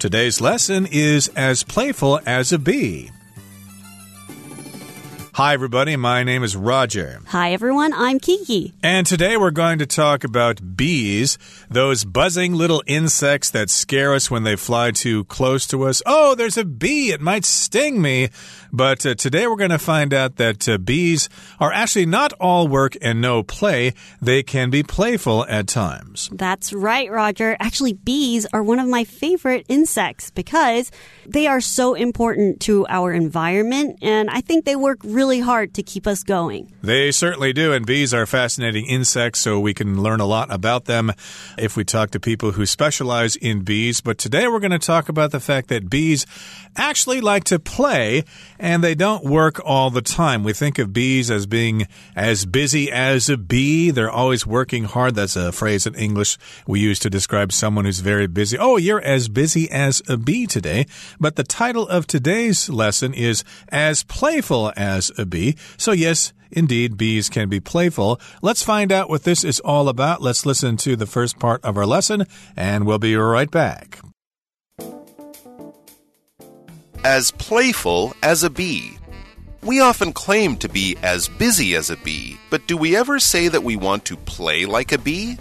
[0.00, 3.10] Today's lesson is as playful as a bee.
[5.40, 5.96] Hi, everybody.
[5.96, 7.22] My name is Roger.
[7.28, 7.94] Hi, everyone.
[7.94, 8.74] I'm Kiki.
[8.82, 11.38] And today we're going to talk about bees,
[11.70, 16.02] those buzzing little insects that scare us when they fly too close to us.
[16.04, 17.10] Oh, there's a bee.
[17.10, 18.28] It might sting me.
[18.70, 22.68] But uh, today we're going to find out that uh, bees are actually not all
[22.68, 23.94] work and no play.
[24.20, 26.28] They can be playful at times.
[26.32, 27.56] That's right, Roger.
[27.58, 30.92] Actually, bees are one of my favorite insects because
[31.26, 35.82] they are so important to our environment, and I think they work really hard to
[35.82, 36.72] keep us going.
[36.82, 40.86] They certainly do, and bees are fascinating insects, so we can learn a lot about
[40.86, 41.12] them
[41.56, 44.00] if we talk to people who specialize in bees.
[44.00, 46.26] But today we're going to talk about the fact that bees
[46.76, 48.24] actually like to play
[48.58, 50.44] and they don't work all the time.
[50.44, 53.90] We think of bees as being as busy as a bee.
[53.90, 55.14] They're always working hard.
[55.14, 58.58] That's a phrase in English we use to describe someone who's very busy.
[58.58, 60.86] Oh, you're as busy as a bee today.
[61.18, 65.56] But the title of today's lesson is As Playful as a Bee.
[65.76, 68.20] So, yes, Indeed, bees can be playful.
[68.42, 70.20] Let's find out what this is all about.
[70.20, 74.00] Let's listen to the first part of our lesson, and we'll be right back
[77.04, 78.96] as playful as a bee.
[79.62, 83.48] We often claim to be as busy as a bee, but do we ever say
[83.48, 85.38] that we want to play like a bee?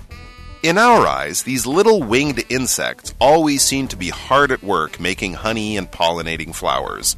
[0.62, 5.34] In our eyes, these little winged insects always seem to be hard at work making
[5.34, 7.16] honey and pollinating flowers.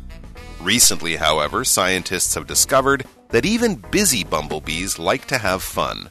[0.61, 6.07] Recently, however, scientists have discovered that even busy bumblebees like to have fun.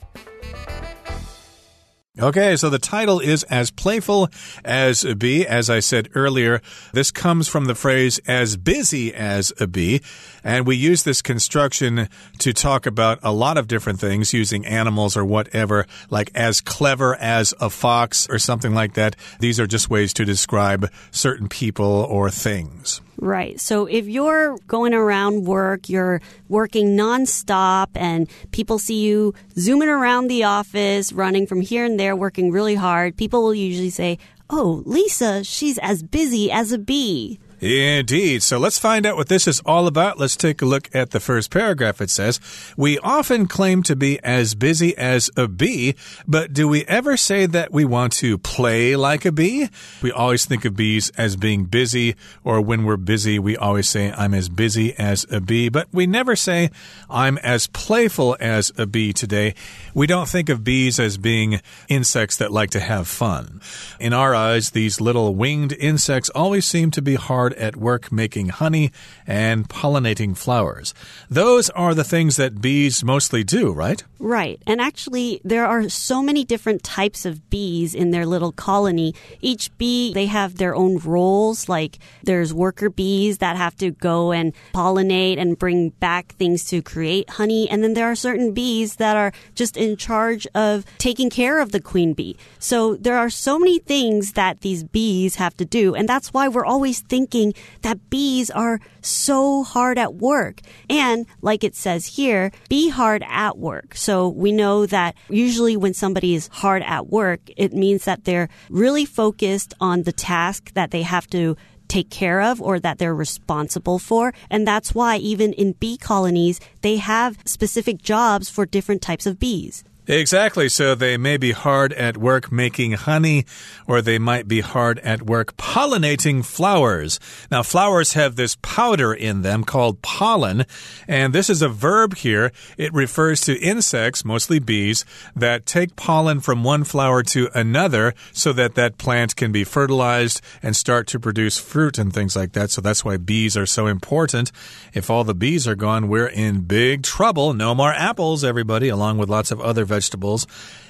[2.18, 4.28] Okay, so the title is As Playful
[4.64, 5.46] as a Bee.
[5.46, 6.60] As I said earlier,
[6.92, 10.02] this comes from the phrase as busy as a bee.
[10.42, 12.08] And we use this construction
[12.40, 17.14] to talk about a lot of different things using animals or whatever, like as clever
[17.14, 19.14] as a fox or something like that.
[19.38, 23.00] These are just ways to describe certain people or things.
[23.20, 23.60] Right.
[23.60, 30.28] So if you're going around work, you're working nonstop, and people see you zooming around
[30.28, 34.18] the office, running from here and there, working really hard, people will usually say,
[34.48, 37.38] Oh, Lisa, she's as busy as a bee.
[37.60, 38.42] Indeed.
[38.42, 40.18] So let's find out what this is all about.
[40.18, 42.00] Let's take a look at the first paragraph.
[42.00, 42.40] It says,
[42.74, 45.94] We often claim to be as busy as a bee,
[46.26, 49.68] but do we ever say that we want to play like a bee?
[50.00, 54.10] We always think of bees as being busy, or when we're busy, we always say,
[54.10, 56.70] I'm as busy as a bee, but we never say,
[57.10, 59.54] I'm as playful as a bee today.
[59.92, 63.60] We don't think of bees as being insects that like to have fun.
[63.98, 68.12] In our eyes, these little winged insects always seem to be hard hard at work
[68.12, 68.90] making honey
[69.26, 70.94] and pollinating flowers.
[71.30, 74.02] Those are the things that bees mostly do, right?
[74.18, 74.60] Right.
[74.66, 79.14] And actually, there are so many different types of bees in their little colony.
[79.40, 81.68] Each bee, they have their own roles.
[81.68, 86.82] Like there's worker bees that have to go and pollinate and bring back things to
[86.82, 87.68] create honey.
[87.70, 91.72] And then there are certain bees that are just in charge of taking care of
[91.72, 92.36] the queen bee.
[92.58, 95.94] So there are so many things that these bees have to do.
[95.94, 100.60] And that's why we're always thinking thinking that bees are so hard at work.
[100.88, 103.94] And like it says here, be hard at work.
[103.94, 108.48] So we know that usually when somebody is hard at work, it means that they're
[108.68, 111.56] really focused on the task that they have to
[111.88, 114.32] take care of or that they're responsible for.
[114.48, 119.40] And that's why even in bee colonies, they have specific jobs for different types of
[119.40, 119.82] bees.
[120.10, 120.68] Exactly.
[120.68, 123.46] So they may be hard at work making honey,
[123.86, 127.20] or they might be hard at work pollinating flowers.
[127.48, 130.64] Now, flowers have this powder in them called pollen,
[131.06, 132.50] and this is a verb here.
[132.76, 135.04] It refers to insects, mostly bees,
[135.36, 140.40] that take pollen from one flower to another so that that plant can be fertilized
[140.60, 142.72] and start to produce fruit and things like that.
[142.72, 144.50] So that's why bees are so important.
[144.92, 147.54] If all the bees are gone, we're in big trouble.
[147.54, 150.46] No more apples, everybody, along with lots of other vegetables vegetables.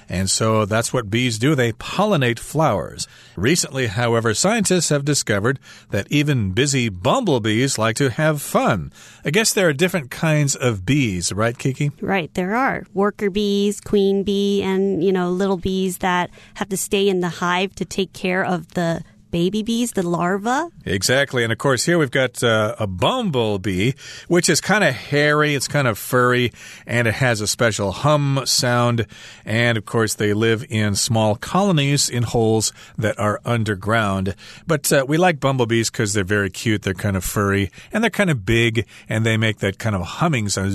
[0.09, 1.55] And so that's what bees do.
[1.55, 3.07] They pollinate flowers.
[3.37, 5.57] Recently, however, scientists have discovered
[5.91, 8.91] that even busy bumblebees like to have fun.
[9.23, 11.91] I guess there are different kinds of bees, right, Kiki?
[12.01, 12.83] Right, there are.
[12.93, 17.29] Worker bees, queen bee, and, you know, little bees that have to stay in the
[17.29, 20.69] hive to take care of the baby bees, the larva.
[20.85, 21.43] Exactly.
[21.43, 23.93] And of course, here we've got uh, a bumblebee,
[24.27, 26.51] which is kind of hairy, it's kind of furry,
[26.85, 29.07] and it has a special hum sound.
[29.45, 34.35] And of course, they live in small colonies in holes that are underground.
[34.67, 38.11] But uh, we like bumblebees because they're very cute, they're kind of furry, and they're
[38.11, 40.73] kind of big, and they make that kind of humming sound.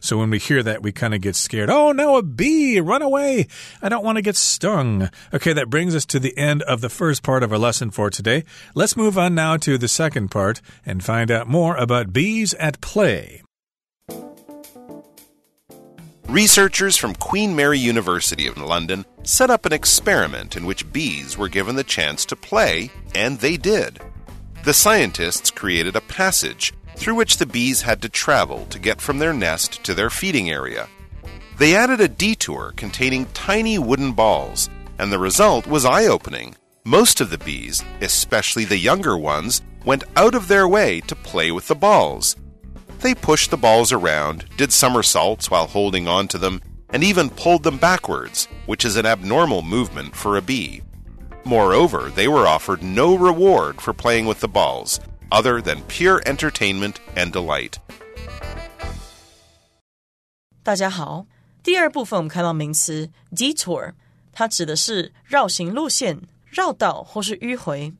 [0.00, 1.70] So when we hear that, we kind of get scared.
[1.70, 2.80] Oh no, a bee!
[2.80, 3.46] Run away!
[3.82, 5.10] I don't want to get stung.
[5.34, 7.90] Okay, that brings us to the end of the first first part of our lesson
[7.90, 8.44] for today.
[8.72, 12.80] Let's move on now to the second part and find out more about bees at
[12.80, 13.42] play.
[16.28, 21.48] Researchers from Queen Mary University of London set up an experiment in which bees were
[21.48, 23.98] given the chance to play, and they did.
[24.62, 29.18] The scientists created a passage through which the bees had to travel to get from
[29.18, 30.88] their nest to their feeding area.
[31.58, 36.54] They added a detour containing tiny wooden balls, and the result was eye opening.
[36.89, 41.51] Most of the bees, especially the younger ones, went out of their way to play
[41.51, 42.35] with the balls.
[42.99, 46.61] They pushed the balls around, did somersaults while holding on to them,
[46.91, 50.81] and even pulled them backwards, which is an abnormal movement for a bee.
[51.43, 54.99] Moreover, they were offered no reward for playing with the balls,
[55.31, 57.77] other than pure entertainment and delight.
[60.63, 61.27] 大家好，
[61.61, 63.93] 第二部分我们看到名词 detour，
[64.31, 66.19] 它指的是绕行路线、
[66.49, 67.93] 绕道或是迂回。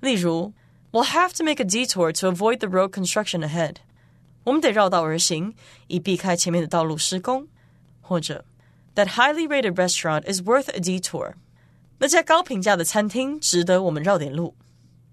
[0.00, 0.52] 例如，
[0.90, 3.76] We'll have to make a detour to avoid the road construction ahead。
[4.44, 5.54] 我们得绕道而行，
[5.86, 7.46] 以避开前面的道路施工。
[8.00, 8.44] 或者，
[8.94, 11.34] That highly rated restaurant is worth a detour。
[11.98, 14.54] 那家高评价的餐厅值得我们绕点路。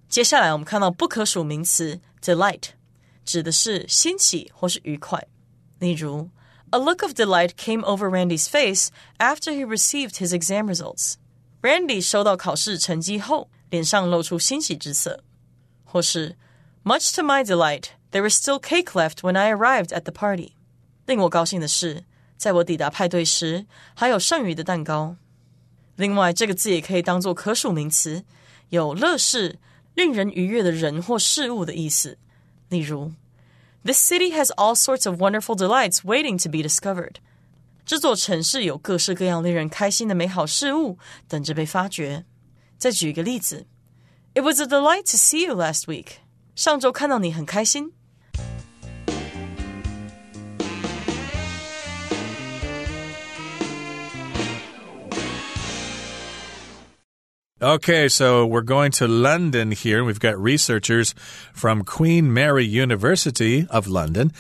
[0.08, 2.70] 接下来我们看到不可数名词 delight，
[3.26, 5.28] 指的是欣喜或是愉快。
[5.80, 6.30] 例如，
[6.70, 11.16] A look of delight came over Randy's face after he received his exam results。
[11.62, 15.24] Randy 收到考试成绩后，脸上露出欣喜之色。
[15.84, 16.36] 或是，
[16.84, 20.54] Much to my delight。there was still cake left when I arrived at the party.
[21.06, 22.06] 令我高兴的是，
[22.38, 25.18] 在我抵达派对时，还有剩余的蛋糕。
[25.96, 28.24] 另外，这个字也可以当做可数名词，
[28.70, 29.60] 有乐事、
[29.94, 32.18] 令人愉悦的人或事物的意思。
[32.70, 33.14] 例如，
[33.84, 37.16] This city has all sorts of wonderful delights waiting to be discovered。
[37.91, 40.97] 这座城市有各式各样令人开心的美好事物
[41.27, 42.25] 等着被发掘。
[42.79, 43.67] 再举一个例子
[44.33, 46.19] ，It was a delight to see you last week。
[46.55, 47.93] 上周看到你很开心。
[57.63, 60.03] Okay, so we're going to London here.
[60.03, 61.15] We've got researchers
[61.53, 64.33] from Queen Mary University of London.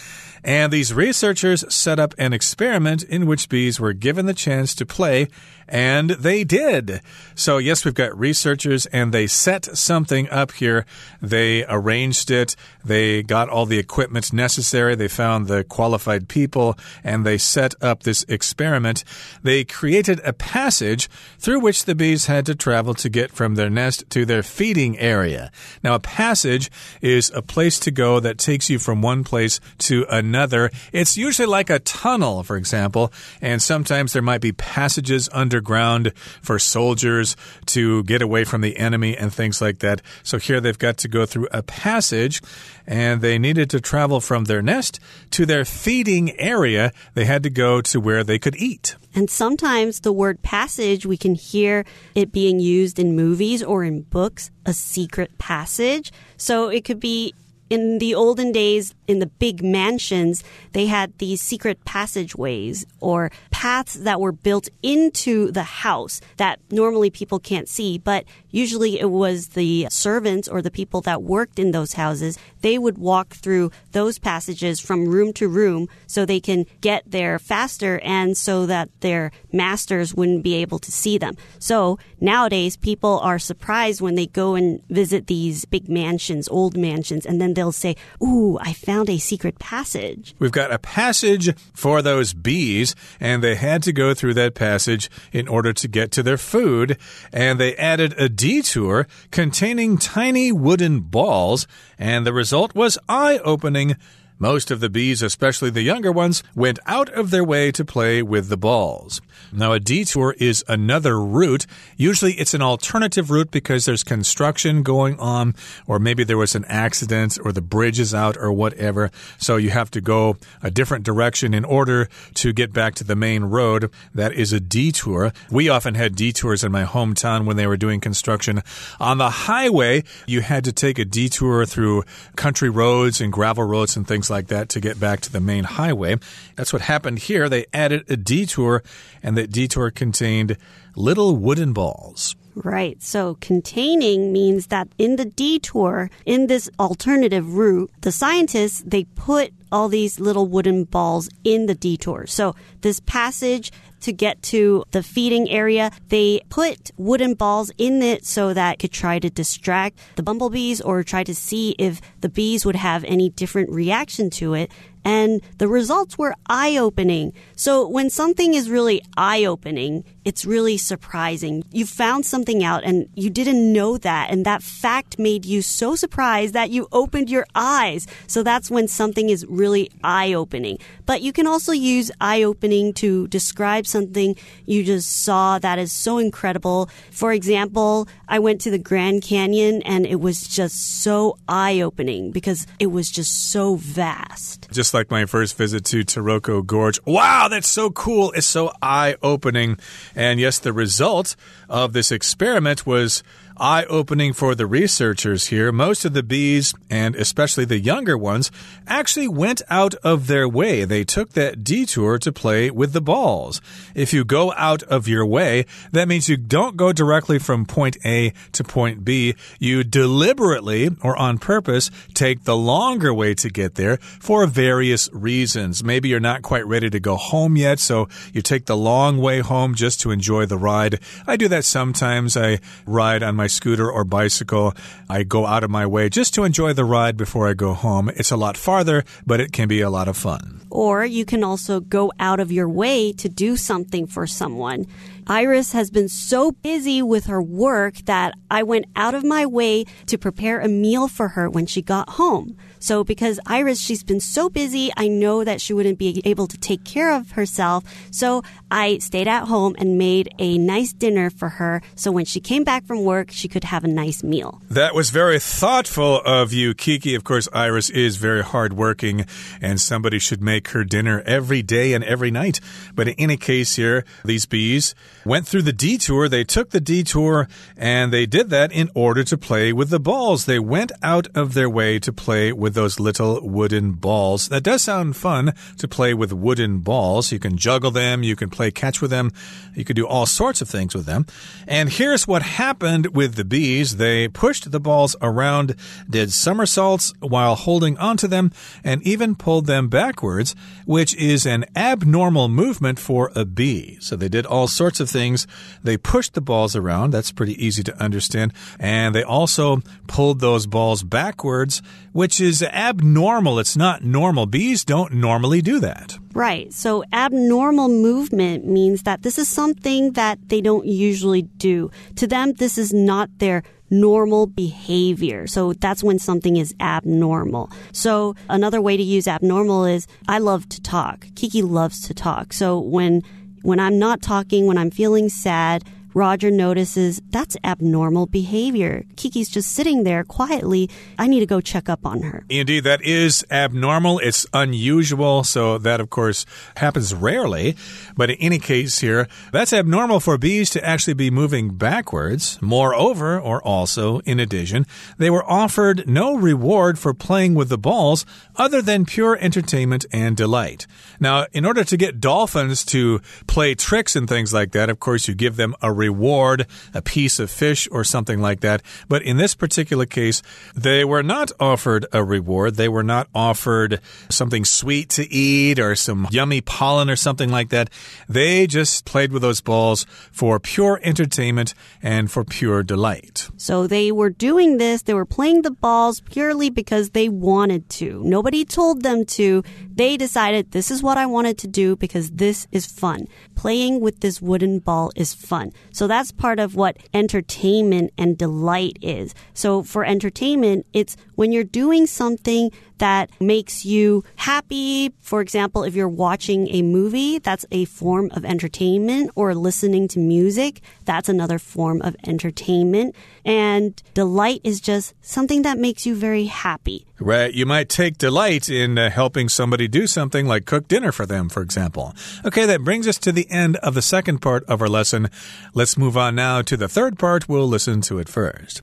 [0.42, 4.86] And these researchers set up an experiment in which bees were given the chance to
[4.86, 5.28] play
[5.68, 7.00] and they did.
[7.36, 10.84] So, yes, we've got researchers and they set something up here.
[11.22, 12.56] They arranged it.
[12.84, 14.96] They got all the equipment necessary.
[14.96, 19.04] They found the qualified people and they set up this experiment.
[19.42, 21.08] They created a passage
[21.38, 24.98] through which the bees had to travel to get from their nest to their feeding
[24.98, 25.50] area.
[25.82, 26.70] Now, a passage
[27.00, 30.70] is a place to go that takes you from one place to another.
[30.92, 36.12] It's usually like a tunnel, for example, and sometimes there might be passages underground
[36.42, 37.36] for soldiers
[37.66, 40.00] to get away from the enemy and things like that.
[40.22, 42.40] So here they've got to go through a passage
[42.86, 46.92] and they needed to travel from their nest to their feeding area.
[47.14, 48.96] They had to go to where they could eat.
[49.14, 51.84] And sometimes the word passage, we can hear
[52.14, 56.12] it being used in movies or in books, a secret passage.
[56.36, 57.34] So it could be
[57.70, 63.94] in the olden days, in the big mansions, they had these secret passageways or paths
[63.94, 69.48] that were built into the house that normally people can't see, but usually it was
[69.48, 72.38] the servants or the people that worked in those houses.
[72.60, 77.38] They would walk through those passages from room to room so they can get there
[77.38, 81.36] faster and so that their masters wouldn't be able to see them.
[81.60, 87.24] So nowadays, people are surprised when they go and visit these big mansions, old mansions,
[87.24, 90.34] and then they'll say, Ooh, I found a secret passage.
[90.38, 95.10] We've got a passage for those bees, and they had to go through that passage
[95.30, 96.96] in order to get to their food.
[97.32, 101.66] And they added a detour containing tiny wooden balls,
[101.98, 103.96] and the result was eye opening.
[104.38, 108.22] Most of the bees, especially the younger ones, went out of their way to play
[108.22, 109.20] with the balls.
[109.52, 111.66] Now, a detour is another route.
[111.96, 115.54] Usually, it's an alternative route because there's construction going on,
[115.86, 119.10] or maybe there was an accident, or the bridge is out, or whatever.
[119.38, 123.16] So you have to go a different direction in order to get back to the
[123.16, 123.90] main road.
[124.14, 125.32] That is a detour.
[125.50, 128.62] We often had detours in my hometown when they were doing construction.
[128.98, 132.04] On the highway, you had to take a detour through
[132.36, 135.64] country roads and gravel roads and things like that to get back to the main
[135.64, 136.16] highway.
[136.56, 137.48] That's what happened here.
[137.48, 138.82] They added a detour
[139.22, 140.56] and that detour contained
[140.96, 142.36] little wooden balls.
[142.54, 143.00] Right.
[143.02, 149.52] So containing means that in the detour, in this alternative route, the scientists, they put
[149.70, 152.26] all these little wooden balls in the detour.
[152.26, 153.70] So this passage,
[154.00, 158.92] to get to the feeding area, they put wooden balls in it so that could
[158.92, 163.28] try to distract the bumblebees or try to see if the bees would have any
[163.28, 164.72] different reaction to it
[165.04, 167.32] and the results were eye opening.
[167.56, 171.64] So when something is really eye opening, it's really surprising.
[171.70, 175.96] You found something out and you didn't know that, and that fact made you so
[175.96, 178.06] surprised that you opened your eyes.
[178.26, 180.78] So that's when something is really eye opening.
[181.06, 185.92] But you can also use eye opening to describe something you just saw that is
[185.92, 186.90] so incredible.
[187.10, 192.30] For example, I went to the Grand Canyon and it was just so eye opening
[192.30, 194.68] because it was just so vast.
[194.70, 196.98] Just like my first visit to Taroko Gorge.
[197.04, 198.32] Wow, that's so cool.
[198.32, 199.78] It's so eye opening.
[200.14, 201.36] And yes, the result
[201.68, 203.22] of this experiment was
[203.60, 205.70] eye opening for the researchers here.
[205.70, 208.50] Most of the bees, and especially the younger ones,
[208.86, 210.84] actually went out of their way.
[210.84, 213.60] They took that detour to play with the balls.
[213.94, 217.98] If you go out of your way, that means you don't go directly from point
[218.04, 219.34] A to point B.
[219.58, 225.84] You deliberately or on purpose take the longer way to get there for various reasons.
[225.84, 229.40] Maybe you're not quite ready to go home yet, so you take the long way
[229.40, 230.98] home just to enjoy the ride.
[231.26, 232.36] I do that sometimes.
[232.36, 234.74] I ride on my scooter or bicycle.
[235.08, 238.08] I go out of my way just to enjoy the ride before I go home.
[238.10, 240.60] It's a lot farther, but it can be a lot of fun.
[240.70, 244.86] Or you can also go out of your way to do something for someone.
[245.26, 249.84] Iris has been so busy with her work that I went out of my way
[250.06, 252.56] to prepare a meal for her when she got home.
[252.78, 256.56] So because Iris, she's been so busy, I know that she wouldn't be able to
[256.56, 257.84] take care of herself.
[258.10, 261.82] So I stayed at home and made a nice dinner for her.
[261.94, 264.62] So when she came back from work, she could have a nice meal.
[264.70, 267.14] That was very thoughtful of you, Kiki.
[267.14, 269.26] Of course, Iris is very hardworking
[269.60, 272.60] and somebody should make her dinner every day and every night.
[272.94, 276.28] But in any case here, these bees went through the detour.
[276.28, 280.44] They took the detour and they did that in order to play with the balls.
[280.44, 284.48] They went out of their way to play with those little wooden balls.
[284.48, 287.32] That does sound fun to play with wooden balls.
[287.32, 289.30] You can juggle them, you can play catch with them,
[289.74, 291.26] you can do all sorts of things with them.
[291.66, 295.76] And here's what happened with the bees they pushed the balls around,
[296.08, 300.54] did somersaults while holding onto them, and even pulled them backwards,
[300.86, 303.98] which is an abnormal movement for a bee.
[304.00, 305.46] So they did all sorts of things.
[305.82, 307.10] They pushed the balls around.
[307.10, 308.52] That's pretty easy to understand.
[308.78, 313.58] And they also pulled those balls backwards, which is abnormal.
[313.58, 314.46] It's not normal.
[314.46, 316.18] Bees don't normally do that.
[316.32, 316.72] Right.
[316.72, 321.90] So abnormal movement means that this is something that they don't usually do.
[322.16, 325.46] To them, this is not their normal behavior.
[325.46, 327.70] So that's when something is abnormal.
[327.92, 331.26] So another way to use abnormal is I love to talk.
[331.34, 332.52] Kiki loves to talk.
[332.52, 333.22] So when
[333.62, 339.04] when I'm not talking, when I'm feeling sad, Roger notices that's abnormal behavior.
[339.16, 340.90] Kiki's just sitting there quietly.
[341.18, 342.44] I need to go check up on her.
[342.48, 344.18] Indeed, that is abnormal.
[344.18, 345.44] It's unusual.
[345.44, 347.76] So, that of course happens rarely.
[348.16, 352.58] But in any case, here, that's abnormal for bees to actually be moving backwards.
[352.60, 354.86] Moreover, or also in addition,
[355.18, 358.26] they were offered no reward for playing with the balls
[358.56, 360.86] other than pure entertainment and delight.
[361.18, 365.28] Now, in order to get dolphins to play tricks and things like that, of course,
[365.28, 368.82] you give them a reward, a piece of fish or something like that.
[369.08, 370.42] But in this particular case,
[370.74, 372.76] they were not offered a reward.
[372.76, 377.68] They were not offered something sweet to eat or some yummy pollen or something like
[377.70, 377.90] that.
[378.28, 383.48] They just played with those balls for pure entertainment and for pure delight.
[383.56, 388.22] So they were doing this, they were playing the balls purely because they wanted to.
[388.24, 389.62] Nobody told them to.
[390.00, 393.28] They decided this is what I wanted to do because this is fun.
[393.54, 395.72] Playing with this wooden ball is fun.
[395.92, 399.34] So that's part of what entertainment and delight is.
[399.54, 405.12] So for entertainment, it's when you're doing something that makes you happy.
[405.20, 410.18] For example, if you're watching a movie, that's a form of entertainment, or listening to
[410.18, 413.16] music, that's another form of entertainment.
[413.44, 417.06] And delight is just something that makes you very happy.
[417.20, 417.52] Right.
[417.52, 421.50] You might take delight in uh, helping somebody do something like cook dinner for them,
[421.50, 422.14] for example.
[422.46, 425.28] Okay, that brings us to the end of the second part of our lesson.
[425.74, 427.46] Let's move on now to the third part.
[427.46, 428.80] We'll listen to it first.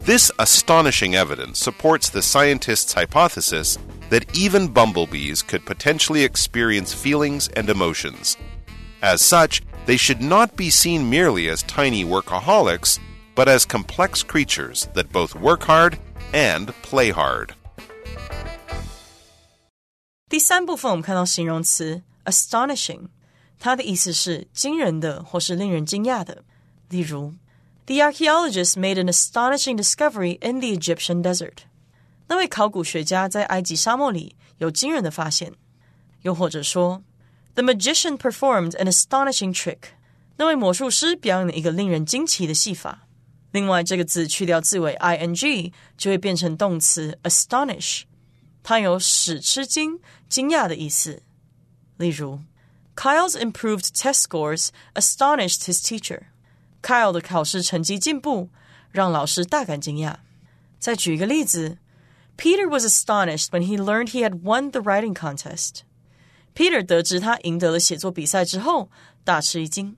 [0.00, 3.78] This astonishing evidence supports the scientists' hypothesis
[4.10, 8.36] that even bumblebees could potentially experience feelings and emotions.
[9.02, 13.00] As such, they should not be seen merely as tiny workaholics,
[13.35, 15.97] but as complex creatures that both work hard
[16.33, 17.49] and play hard.
[20.29, 23.07] 第三部分我们看到形容词 astonishing，
[23.59, 26.43] 它的意思是惊人的或是令人惊讶的。
[26.89, 27.33] 例如，
[27.85, 31.63] The archaeologists made an astonishing discovery in the Egyptian desert。
[32.27, 35.53] 那位考古学家在埃及沙漠里有惊人的发现。
[36.21, 37.03] 又或者说，
[37.55, 39.79] The magician performed an astonishing trick。
[40.37, 43.04] 那位魔术师表演了一个令人惊奇的戏法。
[43.51, 48.03] 另外，这个字去掉字尾 ing，就会变成动词 astonish，
[48.63, 51.21] 它有使吃惊、惊讶的意思。
[51.97, 52.39] 例如，
[52.95, 58.49] Kyle's improved test scores astonished his teacher。Kyle 的考试成绩进步
[58.91, 60.15] 让老师大感惊讶。
[60.79, 61.77] 再举一个例子，
[62.37, 68.89] Peter was astonished when he learned he had won the writing contest。Peter 得知他赢得了写作比赛之后，
[69.23, 69.95] 大吃一惊。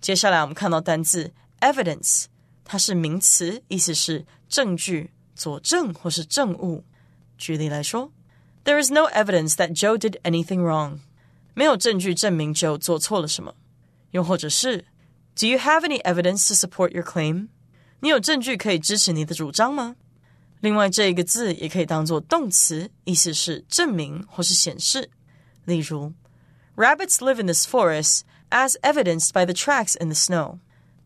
[0.00, 2.24] 接下来我们看到单字 evidence，
[2.64, 6.84] 它是名词，意思是证据、佐证或是证物。
[7.36, 8.12] 举例来说，
[8.64, 10.98] There is no evidence that Joe did anything wrong。
[11.54, 13.54] 没有证据证明 Joe 做错了什么。
[14.12, 14.84] 又或者是，
[15.34, 17.48] Do you have any evidence to support your claim？
[18.00, 19.96] 你有证据可以支持你的主张吗？
[20.60, 25.10] 另外，这一个字也可以当做动词，意思是证明或是显示。
[25.64, 26.12] 例如，
[26.76, 28.20] Rabbits live in this forest
[28.50, 30.58] as evidenced by the tracks in the snow。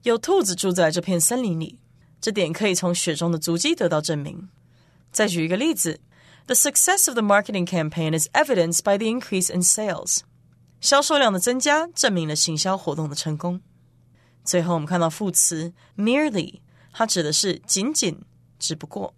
[0.03, 1.79] 有兔子住在这片森林里，
[2.21, 4.49] 这点可以从雪中的足迹得到证明。
[5.11, 6.01] 再举一个例子，
[6.47, 10.21] The success of the marketing campaign is evidenced by the increase in sales。
[10.81, 13.63] 销售量的增加证明了行销活动的成功。
[14.45, 16.61] 最后，我们看到副词 merely，
[16.93, 18.21] 它指的是仅仅、
[18.59, 19.15] 只不过。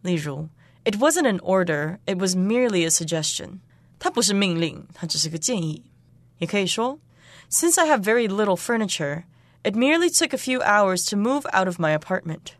[0.00, 0.48] 例如，
[0.84, 3.58] It wasn't an order; it was merely a suggestion。
[3.98, 5.84] 它不是命令，它只是个建议。
[6.38, 6.98] 也可以说，
[7.50, 9.24] Since I have very little furniture,
[9.64, 12.54] it merely took a few hours to move out of my apartment。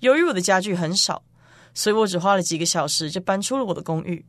[0.00, 1.22] 由于我的家具很少，
[1.74, 4.24] 所以我只花了几个小时就搬出了我的公寓。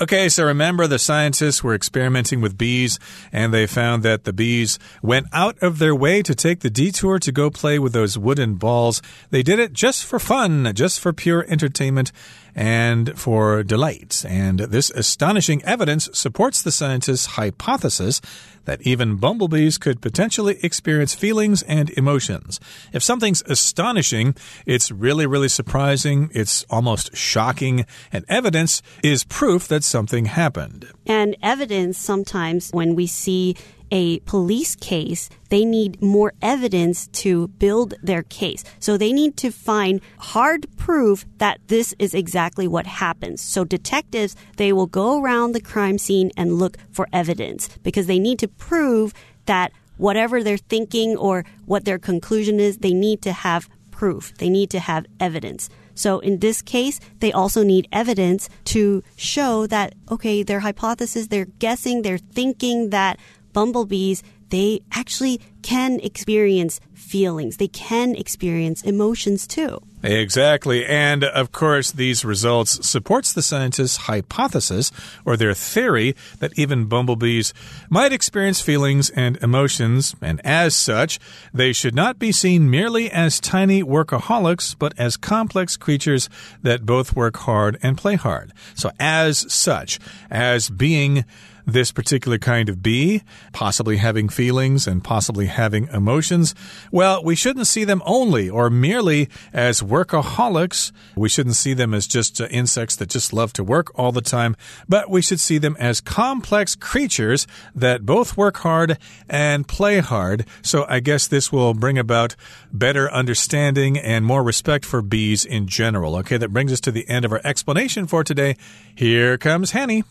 [0.00, 3.00] Okay, so remember the scientists were experimenting with bees
[3.32, 7.18] and they found that the bees went out of their way to take the detour
[7.18, 9.02] to go play with those wooden balls.
[9.30, 12.12] They did it just for fun, just for pure entertainment
[12.55, 14.23] and for delight.
[14.27, 18.21] And this astonishing evidence supports the scientists' hypothesis
[18.65, 22.59] that even bumblebees could potentially experience feelings and emotions.
[22.93, 24.35] If something's astonishing,
[24.65, 30.87] it's really, really surprising, it's almost shocking, and evidence is proof that something happened.
[31.05, 33.55] And evidence sometimes when we see
[33.91, 38.63] a police case, they need more evidence to build their case.
[38.79, 43.39] So they need to find hard proof that this is exactly what happens.
[43.41, 48.19] So detectives, they will go around the crime scene and look for evidence because they
[48.19, 49.13] need to prove
[49.45, 54.33] that whatever they're thinking or what their conclusion is, they need to have proof.
[54.39, 55.69] They need to have evidence.
[55.95, 61.45] So in this case, they also need evidence to show that, okay, their hypothesis, they're
[61.45, 63.19] guessing, they're thinking that
[63.53, 67.57] bumblebees, they actually can experience feelings.
[67.57, 69.81] They can experience emotions too.
[70.03, 70.85] Exactly.
[70.85, 74.91] And of course, these results supports the scientists' hypothesis
[75.25, 77.51] or their theory that even bumblebees
[77.89, 80.15] might experience feelings and emotions.
[80.21, 81.19] And as such,
[81.51, 86.29] they should not be seen merely as tiny workaholics, but as complex creatures
[86.61, 88.53] that both work hard and play hard.
[88.75, 91.25] So as such, as being
[91.65, 96.53] this particular kind of bee, possibly having feelings and possibly having emotions,
[96.91, 100.91] well, we shouldn't see them only or merely as workaholics.
[101.15, 104.21] We shouldn't see them as just uh, insects that just love to work all the
[104.21, 104.55] time,
[104.87, 108.97] but we should see them as complex creatures that both work hard
[109.29, 110.45] and play hard.
[110.61, 112.35] So I guess this will bring about
[112.71, 116.15] better understanding and more respect for bees in general.
[116.17, 118.55] Okay, that brings us to the end of our explanation for today.
[118.95, 120.03] Here comes Hanny.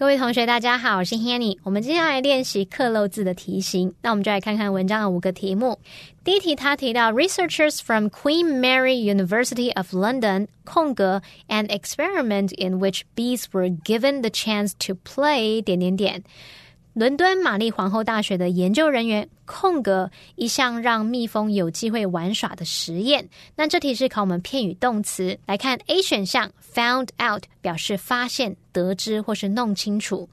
[0.00, 1.58] 各位同学，大家好，我是 Hanny。
[1.62, 3.92] 我们接下来练习刻漏字的题型。
[4.00, 5.78] 那我们就来看看文章的五个题目。
[6.24, 14.22] 第一题，他提到 researchers from Queen Mary University of London 空格 an experiment in which bees were given
[14.22, 16.24] the chance to play 点点点。
[16.94, 23.28] 伦敦玛丽皇后大学的研究人员空格一项让蜜蜂有机会玩耍的实验。
[23.56, 30.28] 那这题是考我们片语动词，来看 A 选项 found out 表示发现、得知或是弄清楚。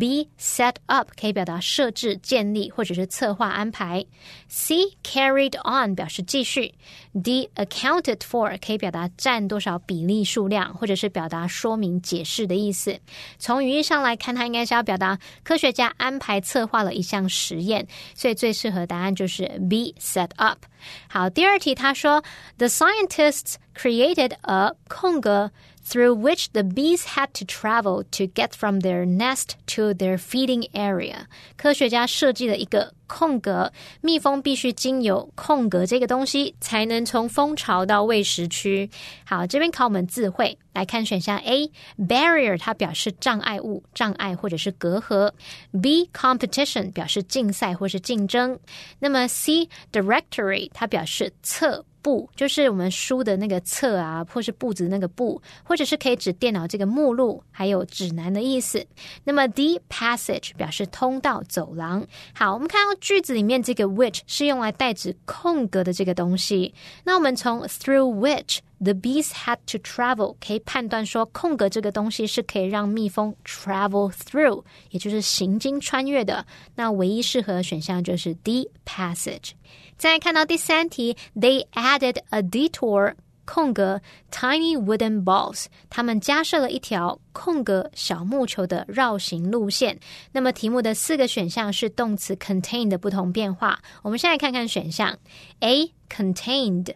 [0.00, 4.04] B set up 可以表达设置、建立或者是策划安排。
[4.48, 6.74] C carried on 表示继续。
[7.22, 12.98] D accounted for 可以表达占多少比例数量，或者是表达说明解释的意思。
[13.38, 20.65] 从语义上来看，它应该是要表达科学家安排策划了一项实验，所以最适合答案就是 B set up。
[21.07, 22.23] 好，第二题他说，
[22.57, 25.51] The scientists created a 空格
[25.88, 30.68] Through which the bees had to travel to get from their nest to their feeding
[30.72, 31.26] area。
[31.56, 38.90] 科学家设计了一个空格，蜜蜂必须经由空格这个东西，才能从蜂巢到喂食区。
[39.24, 45.30] 好，这边考我们字汇，来看选项 A，barrier 它表示障碍物、障碍或者是隔阂
[45.72, 48.58] ；B competition 表示竞赛或是竞争。
[48.98, 51.84] 那么 C directory 它表示侧。
[52.06, 58.86] 布就是我们书的那个册啊，或是簿子那个簿，或者是可以指电脑这个目录，还有指南的意思。
[59.24, 62.06] 那么 the passage 表示通道、走廊。
[62.32, 66.72] 好，我们看到句子里面这个 which 是用来代指空格的这个东西。
[67.02, 76.46] 那我们从 through which the bees had to travel 可以判断说，空格这个东西是可以让蜜蜂 travel through，也就是行经穿越的。
[76.74, 79.52] 那唯一适合的选项就是 D passage。
[79.96, 83.14] 再看到第三题，They added a detour
[83.46, 89.98] 空格 tiny wooden balls，他们加设了一条空格小木球的绕行路线。
[90.32, 93.80] 那么题目的四个选项是动词 contained 的不同变化。
[94.02, 95.16] 我们先来看看选项
[95.60, 96.92] ：A contained。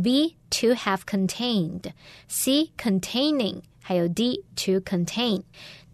[0.00, 1.92] B to have contained,
[2.28, 5.42] C containing，还有 D to contain。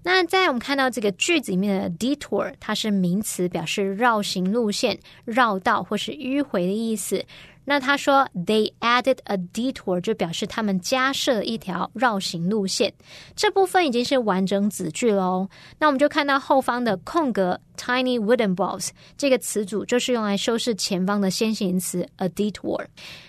[0.04, 7.24] 那在我们看到这个句子里面的 detour，它是名词，表示绕行路线、绕道或是迂回的意思。
[7.64, 12.94] 那他说 they added a detour，就表示他们加设一条绕行路线。
[13.36, 15.46] 这部分已经是完整子句喽。
[15.78, 17.60] 那我们就看到后方的空格。
[17.78, 22.84] Tiny wooden balls 这个词组就是用来修饰前方的先行词 a detour。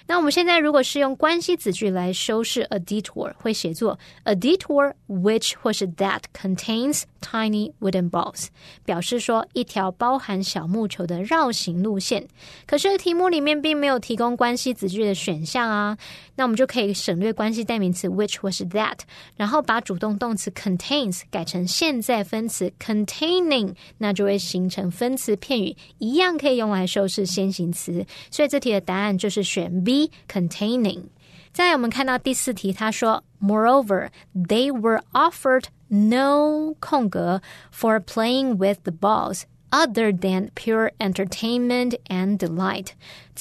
[0.07, 8.47] 那我们现在如果是用关系子句来修饰 a detour，会写作 a detour which 或是 that contains tiny wooden balls，
[8.83, 12.27] 表示说一条包含小木球的绕行路线。
[12.65, 15.95] 可是题目里面并没有提供关系子句的选项啊，
[16.35, 18.97] 那我们就可以省略关系代名词 which 或是 that，
[19.35, 24.38] 然后把主动动词 contains 改成现在分词 containing，那就会。
[24.38, 31.04] 形成分词片语，一样可以用来修饰先行词，所以这题的答案就是选 B containing。
[31.52, 37.40] 再我们看到第四题，他说，Moreover, they were offered no 空格
[37.72, 42.88] for playing with the balls other than pure entertainment and delight。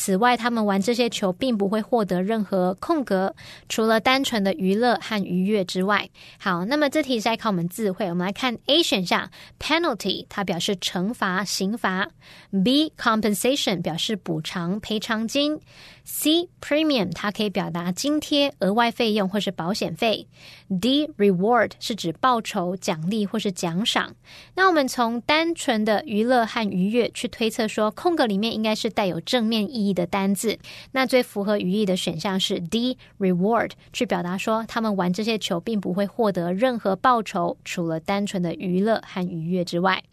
[0.00, 3.34] 此外，他们玩这些球并不会获得任何空格，
[3.68, 6.08] 除了单纯的娱乐和愉悦之外。
[6.38, 8.08] 好，那么这题是在考我们智慧。
[8.08, 12.10] 我们来看 A 选项，penalty 它表示惩罚、刑罚
[12.52, 15.58] ；B compensation 表示补偿、赔偿金
[16.06, 20.28] ；C premium 它可以表达津贴、额外费用或是保险费
[20.70, 24.14] ；D reward 是指报酬、奖励或是奖赏。
[24.54, 29.98] 那我们从单纯的娱乐和愉悦去推测，说空格里面应该是带有正面意义义。
[29.98, 30.58] 的单字，
[30.92, 40.04] 那最符合语义的选项是 D reward，去表达说他们玩这些球并不会获得任何报酬，除了单纯的娱乐和愉悦之外。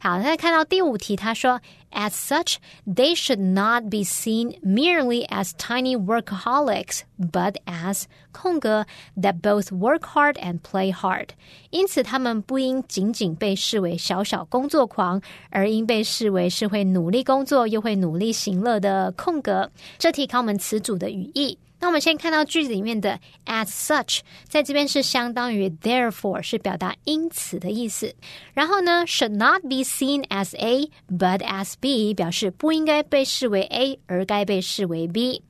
[0.00, 1.60] 好，再看到第五题，他说
[1.92, 2.56] ，As such,
[2.86, 10.00] they should not be seen merely as tiny workaholics, but as 空格 that both work
[10.14, 11.28] hard and play hard。
[11.70, 19.70] 因此，他们不应仅仅被视为小小工作狂，而应被视为是会努力工作又会努力行乐的空格。
[19.98, 21.58] 这题考我们词组的语义。
[21.80, 28.14] 那我们先看到句子里面的 as such，在这边是相当于 therefore，是表达因此的意思。
[28.52, 35.42] 然后呢，should not be seen as A but as B，表示不应该被视为 A，而该被视为 B。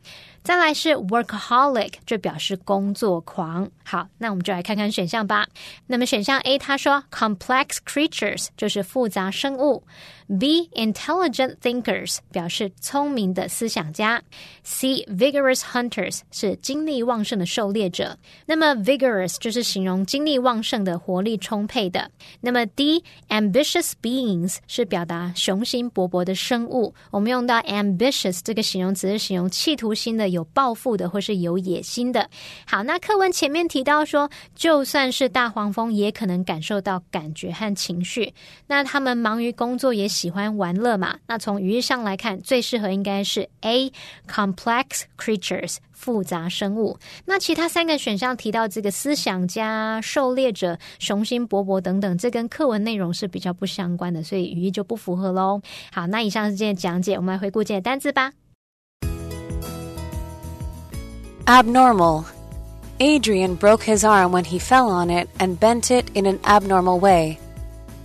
[0.42, 3.70] 再来是 workaholic，就表示工作狂。
[3.84, 5.46] 好，那我们就来看看选项吧。
[5.86, 9.84] 那么选项 A，他说 complex creatures 就是复杂生物
[10.30, 14.22] ；B intelligent thinkers 表示聪明的思想家
[14.64, 18.16] ；C vigorous hunters 是精力旺盛的狩猎者。
[18.46, 22.10] 那么 vigorous 就是形容精力旺盛的、活力充沛的。
[22.40, 26.94] 那么 D ambitious beings 是表达雄心勃勃的生物。
[27.10, 30.30] 我们用到 ambitious 这个形容词是形容企图心的。
[30.30, 32.30] 有抱负的或是有野心的。
[32.64, 38.32] 好，那课文前面提到说，就算是大黄蜂也可能感受到感觉和情绪。
[38.68, 41.17] 那他们忙于工作，也喜欢玩乐嘛？
[41.27, 43.91] 那从语义上来看，最适合应该是 A
[44.29, 46.97] complex creatures 复杂生物。
[47.25, 55.61] 那其他三个选项提到这个思想家、狩猎者、雄心勃勃等等，这跟课文内容是比较不相关的，所以语义就不符合喽。
[55.91, 58.31] 好，那以上是今天的讲解，我们来回顾今天的单字吧。
[61.45, 62.25] Abnormal.
[62.97, 66.99] Adrian broke his arm when he fell on it and bent it in an abnormal
[66.99, 67.37] way.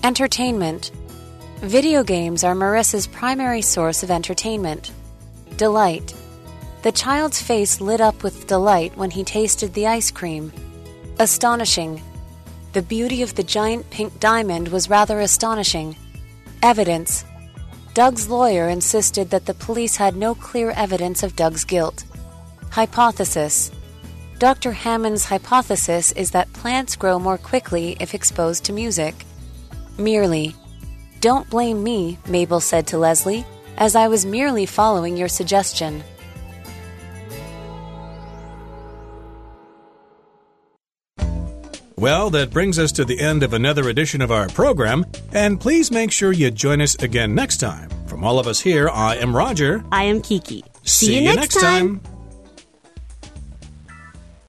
[0.02, 0.90] Entertainment.
[1.65, 4.91] Video games are Marissa's primary source of entertainment.
[5.57, 6.13] Delight.
[6.83, 10.53] The child's face lit up with delight when he tasted the ice cream.
[11.17, 12.03] Astonishing.
[12.73, 15.95] The beauty of the giant pink diamond was rather astonishing.
[16.61, 17.25] Evidence.
[17.95, 22.03] Doug's lawyer insisted that the police had no clear evidence of Doug's guilt.
[22.69, 23.71] Hypothesis
[24.37, 24.71] Dr.
[24.71, 29.15] Hammond's hypothesis is that plants grow more quickly if exposed to music.
[29.97, 30.53] Merely.
[31.25, 36.03] Don't blame me, Mabel said to Leslie, as I was merely following your suggestion.
[41.95, 45.89] Well, that brings us to the end of another edition of our program, and please
[45.89, 47.89] make sure you join us again next time.
[48.05, 49.83] From all of us here, I am Roger.
[49.91, 50.63] I am Kiki.
[50.83, 52.01] See, you next time.